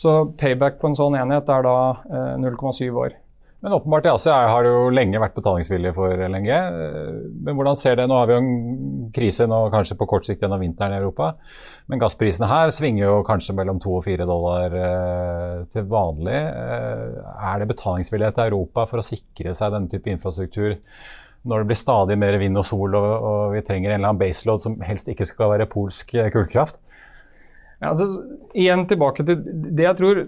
Så 0.00 0.22
payback 0.40 0.78
på 0.80 0.88
en 0.88 0.96
sånn 0.96 1.18
enhet 1.20 1.50
er 1.52 1.66
da 1.66 1.76
eh, 2.08 2.36
0,7 2.40 2.88
år. 2.88 3.18
Men 3.60 3.72
åpenbart 3.76 4.06
i 4.06 4.08
Asia 4.08 4.34
har 4.48 4.64
det 4.64 4.70
jo 4.72 4.92
lenge 4.94 5.20
vært 5.20 5.34
betalingsvilje 5.36 5.92
for 5.92 6.16
LNG. 6.16 6.48
Men 7.44 7.58
hvordan 7.58 7.76
ser 7.76 7.98
det? 7.98 8.06
Nå 8.08 8.16
har 8.16 8.28
vi 8.30 8.32
jo 8.32 8.40
en 8.40 9.10
krise 9.12 9.44
nå 9.50 9.58
kanskje 9.74 9.98
på 10.00 10.06
kort 10.08 10.24
sikt 10.24 10.40
gjennom 10.40 10.62
vinteren 10.62 10.94
i 10.94 11.00
Europa. 11.00 11.34
Men 11.90 12.00
gassprisene 12.00 12.48
her 12.48 12.72
svinger 12.72 13.04
jo 13.04 13.18
kanskje 13.28 13.56
mellom 13.58 13.80
2 13.82 13.96
og 13.98 14.06
4 14.06 14.28
dollar 14.28 14.76
eh, 14.80 15.56
til 15.74 15.88
vanlig. 15.92 16.38
Eh, 16.40 17.18
er 17.50 17.60
det 17.60 17.68
betalingsvilje 17.74 18.32
til 18.36 18.46
Europa 18.46 18.86
for 18.88 19.02
å 19.02 19.06
sikre 19.06 19.52
seg 19.56 19.76
denne 19.76 19.92
type 19.92 20.08
infrastruktur 20.08 20.78
når 21.40 21.62
det 21.62 21.70
blir 21.70 21.80
stadig 21.80 22.16
mer 22.20 22.36
vind 22.40 22.60
og 22.60 22.66
sol 22.68 22.96
og, 22.96 23.10
og 23.24 23.54
vi 23.54 23.62
trenger 23.64 23.92
en 23.92 24.00
eller 24.00 24.10
annen 24.10 24.20
baseload 24.20 24.64
som 24.64 24.80
helst 24.84 25.08
ikke 25.08 25.28
skal 25.28 25.52
være 25.54 25.68
polsk 25.72 26.12
kullkraft? 26.32 26.80
Ja, 27.80 27.92
altså, 27.92 28.08
igjen 28.52 28.84
tilbake 28.88 29.24
til 29.24 29.40
det 29.40 29.86
jeg 29.86 29.96
tror 29.96 30.24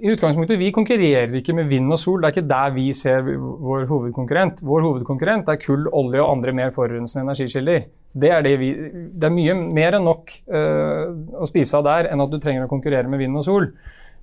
i 0.00 0.10
utgangspunktet, 0.12 0.58
Vi 0.58 0.72
konkurrerer 0.72 1.34
ikke 1.38 1.54
med 1.56 1.68
vind 1.70 1.92
og 1.92 1.98
sol. 1.98 2.20
Det 2.20 2.28
er 2.28 2.34
ikke 2.34 2.48
der 2.50 2.72
vi 2.74 2.86
ser 2.92 3.22
vår 3.24 3.86
hovedkonkurrent. 3.88 4.60
Vår 4.62 4.82
hovedkonkurrent 4.84 5.48
er 5.48 5.60
kull, 5.62 5.86
olje 5.88 6.20
og 6.20 6.32
andre 6.36 6.52
mer 6.52 6.74
forurensende 6.74 7.24
energikilder. 7.24 7.86
Det 8.16 8.30
er, 8.32 8.42
det 8.44 8.54
vi, 8.60 8.70
det 9.12 9.28
er 9.28 9.34
mye 9.34 9.54
mer 9.56 9.96
enn 9.98 10.06
nok 10.08 10.32
uh, 10.52 11.12
å 11.40 11.48
spise 11.48 11.76
av 11.76 11.84
der 11.84 12.10
enn 12.12 12.22
at 12.24 12.32
du 12.32 12.38
trenger 12.40 12.64
å 12.64 12.70
konkurrere 12.70 13.08
med 13.12 13.20
vind 13.20 13.36
og 13.36 13.44
sol. 13.44 13.70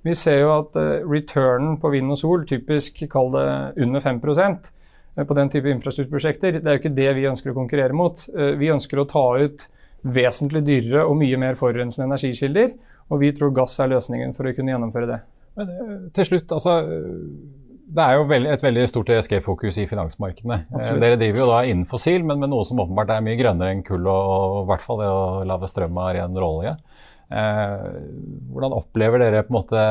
Vi 0.04 0.14
ser 0.18 0.40
jo 0.42 0.54
at 0.56 0.78
uh, 0.78 1.02
returnen 1.06 1.76
på 1.82 1.92
vind 1.94 2.10
og 2.10 2.18
sol, 2.18 2.46
typisk 2.46 3.04
kall 3.10 3.30
det 3.34 3.46
under 3.86 4.02
5 4.02 4.18
uh, 4.24 5.22
på 5.22 5.38
den 5.38 5.52
type 5.52 5.70
infrastrukturprosjekter, 5.70 6.58
det 6.58 6.66
er 6.66 6.78
jo 6.78 6.82
ikke 6.82 6.96
det 6.96 7.10
vi 7.18 7.28
ønsker 7.30 7.52
å 7.52 7.58
konkurrere 7.58 7.94
mot. 7.94 8.18
vi 8.34 8.72
ønsker 8.74 8.98
å 8.98 9.06
ta 9.06 9.26
ut 9.38 9.68
vesentlig 10.02 10.64
dyrere 10.66 11.04
og 11.06 11.14
mye 11.20 11.38
mer 11.38 11.54
forurensende 11.54 12.10
energikilder, 12.10 12.74
og 13.10 13.22
vi 13.22 13.30
tror 13.36 13.54
gass 13.54 13.78
er 13.78 13.94
løsningen 13.94 14.34
for 14.34 14.50
å 14.50 14.56
kunne 14.56 14.74
gjennomføre 14.74 15.10
det. 15.12 15.20
Men 15.58 15.74
eh, 15.74 15.92
til 16.16 16.32
slutt, 16.32 16.52
altså 16.52 16.80
det 17.94 18.02
er 18.02 18.16
jo 18.16 18.24
et 18.50 18.64
veldig 18.64 18.84
stort 18.90 19.10
ESG-fokus 19.12 19.78
i 19.82 19.86
finansmarkedene. 19.88 20.60
Eh, 20.64 20.74
Absolutt. 20.74 21.02
Dere 21.04 21.20
driver 21.20 21.42
jo 21.42 21.48
da 21.50 21.62
innen 21.68 21.88
fossil, 21.88 22.24
men 22.26 22.40
med 22.42 22.50
noe 22.52 22.66
som 22.66 22.80
åpenbart 22.82 23.12
er 23.14 23.24
mye 23.24 23.38
grønnere 23.38 23.74
enn 23.74 23.84
kull 23.86 24.08
og 24.10 24.62
i 24.64 24.68
hvert 24.72 24.84
fall 24.84 25.02
det 25.02 25.10
å 25.10 25.24
lage 25.48 25.70
strøm 25.70 26.00
av 26.02 26.14
ren 26.16 26.38
råolje. 26.40 26.74
Eh, 27.34 27.84
hvordan 28.52 28.76
opplever 28.76 29.22
dere 29.22 29.44
på 29.44 29.52
en 29.52 29.58
måte 29.58 29.84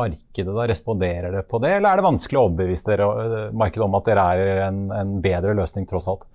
markedet 0.00 0.54
da? 0.56 0.66
Responderer 0.70 1.30
dere 1.30 1.46
på 1.46 1.60
det, 1.62 1.76
eller 1.78 1.90
er 1.90 2.00
det 2.00 2.08
vanskelig 2.08 2.40
å 2.40 2.46
overbevise 2.48 2.88
dere, 2.88 3.10
eh, 3.26 3.52
markedet 3.64 3.86
om 3.86 3.98
at 3.98 4.08
dere 4.08 4.26
er 4.32 4.64
en, 4.68 4.82
en 4.96 5.14
bedre 5.24 5.56
løsning 5.58 5.88
tross 5.90 6.08
alt? 6.10 6.26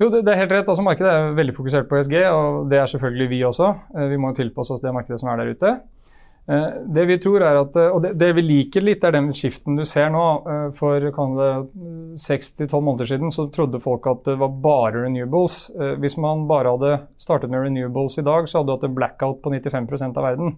Jo, 0.00 0.08
det, 0.08 0.24
det, 0.24 0.32
er 0.32 0.46
helt 0.46 0.56
rett. 0.56 0.68
Altså, 0.68 0.82
markedet 0.82 1.12
er 1.12 1.34
veldig 1.36 1.54
fokusert 1.54 1.88
på 1.90 1.98
ESG, 2.00 2.14
og 2.32 2.70
det 2.72 2.80
er 2.80 2.88
selvfølgelig 2.88 3.30
vi 3.34 3.40
også. 3.44 3.74
Vi 4.08 4.16
må 4.16 4.30
tilpasse 4.32 4.72
oss 4.72 4.80
det 4.80 4.94
markedet 4.96 5.20
som 5.20 5.28
er 5.28 5.42
der 5.42 5.52
ute. 5.52 5.74
Eh, 6.48 6.68
det 6.86 7.04
vi 7.06 7.18
tror 7.22 7.44
er 7.44 7.58
at, 7.60 7.76
og 7.92 8.00
det, 8.02 8.14
det 8.18 8.30
vi 8.34 8.42
liker 8.42 8.82
litt, 8.82 9.04
er 9.04 9.14
den 9.14 9.30
skiften 9.36 9.76
du 9.78 9.84
ser 9.86 10.10
nå. 10.12 10.24
Eh, 10.50 10.66
for 10.76 11.06
seks 12.20 12.54
til 12.58 12.70
tolv 12.70 12.86
måneder 12.88 13.12
siden 13.12 13.34
så 13.34 13.46
trodde 13.54 13.82
folk 13.82 14.08
at 14.10 14.24
det 14.26 14.38
var 14.40 14.56
bare 14.64 15.04
renewables. 15.04 15.62
Eh, 15.76 15.94
hvis 16.02 16.18
man 16.20 16.48
bare 16.50 16.74
hadde 16.74 17.02
startet 17.20 17.52
med 17.52 17.66
renewables 17.66 18.18
i 18.18 18.26
dag, 18.26 18.48
så 18.48 18.60
hadde 18.60 18.72
du 18.72 18.76
hatt 18.78 18.88
en 18.88 18.96
blackout 18.96 19.42
på 19.44 19.52
95% 19.54 20.18
av 20.18 20.26
verden. 20.30 20.56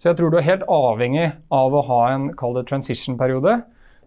Så 0.00 0.10
jeg 0.10 0.18
tror 0.18 0.32
du 0.32 0.38
er 0.40 0.48
helt 0.48 0.68
avhengig 0.68 1.26
av 1.52 1.76
å 1.76 1.84
ha 1.88 2.02
en 2.14 2.30
transition-periode. 2.34 3.58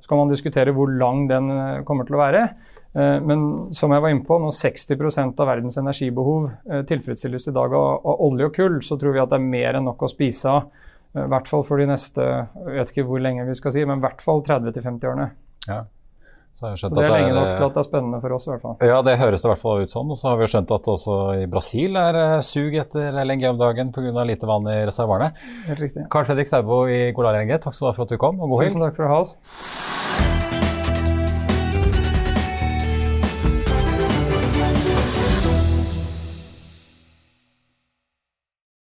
Så 0.02 0.10
kan 0.10 0.20
man 0.20 0.32
diskutere 0.32 0.74
hvor 0.76 0.90
lang 0.90 1.28
den 1.30 1.52
kommer 1.86 2.08
til 2.08 2.18
å 2.18 2.24
være. 2.24 2.48
Men 2.94 3.44
som 3.74 3.94
jeg 3.94 4.02
var 4.02 4.12
inne 4.12 4.26
på, 4.26 4.40
når 4.42 4.58
60% 4.58 5.38
av 5.38 5.48
verdens 5.52 5.78
energibehov 5.78 6.50
tilfredsstilles 6.90 7.46
i 7.50 7.54
dag 7.54 7.78
av 7.78 8.10
olje 8.26 8.50
og 8.50 8.58
kull, 8.58 8.82
så 8.82 8.98
tror 8.98 9.14
vi 9.14 9.22
at 9.22 9.30
det 9.32 9.38
er 9.38 9.46
mer 9.54 9.78
enn 9.78 9.86
nok 9.86 10.02
å 10.02 10.10
spise 10.12 10.50
av 10.50 10.66
i 11.14 11.26
hvert 11.30 11.50
fall 11.50 11.66
for 11.68 11.82
de 11.82 11.86
neste 11.90 12.24
jeg 12.26 12.78
vet 12.78 12.94
ikke 12.94 13.06
hvor 13.10 13.22
lenge 13.22 13.46
vi 13.46 13.58
skal 13.58 13.76
si, 13.76 13.84
men 13.86 14.02
i 14.02 14.06
hvert 14.06 14.24
fall 14.24 14.42
30-50 14.46 15.12
årene. 15.12 15.28
Ja. 15.68 15.84
Så 16.54 16.70
så 16.78 16.90
det 16.94 17.02
er 17.02 17.10
lenge 17.10 17.34
nok 17.34 17.48
til 17.58 17.66
at 17.66 17.74
det 17.76 17.82
er 17.82 17.88
spennende 17.88 18.20
for 18.22 18.36
oss. 18.36 18.46
i 18.46 18.52
hvert 18.52 18.62
fall. 18.62 18.76
Ja, 18.86 19.00
det 19.06 19.16
høres 19.20 19.42
det 19.42 19.48
i 19.48 19.52
hvert 19.52 19.64
fall 19.64 19.82
ut 19.84 19.96
sånn. 19.96 20.12
Og 20.14 20.20
så 20.22 20.30
har 20.30 20.38
vi 20.40 20.50
skjønt 20.52 20.74
at 20.76 20.90
også 20.94 21.18
i 21.42 21.48
Brasil 21.50 21.98
er 22.00 22.20
uh, 22.20 22.36
sug 22.46 22.78
etter 22.84 23.18
LNG 23.24 23.48
om 23.50 23.58
dagen 23.62 23.90
pga. 23.96 24.14
lite 24.30 24.50
vann 24.50 24.70
i 24.70 24.78
reservoarene. 24.86 25.34
Helt 25.68 25.82
riktig. 25.82 26.06
Carl 26.14 26.30
Fredrik 26.30 26.50
Staubo 26.50 26.84
i 26.88 27.10
Golar 27.18 27.42
LNG, 27.42 27.58
takk 27.58 27.74
skal 27.74 27.90
du 27.90 27.92
ha 27.92 27.98
for 27.98 28.06
at 28.06 28.14
du 28.14 28.22
kom, 28.22 28.40
og 28.40 28.54
god 28.54 28.64
helg. 28.64 28.74
Tusen 28.74 28.88
takk 28.88 29.02
for 29.02 29.10
å 29.10 29.12
ha 29.16 29.20
oss. 29.26 29.93